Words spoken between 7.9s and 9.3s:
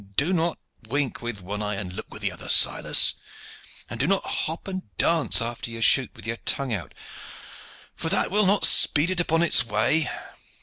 for that will not speed it